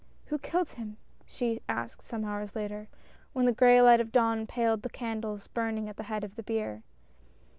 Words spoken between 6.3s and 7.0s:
the bier.